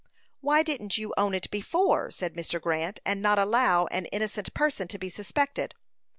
[0.39, 2.59] "Why didn't you own it before?" said Mr.
[2.59, 5.75] Grant, "and not allow an innocent person to be suspected."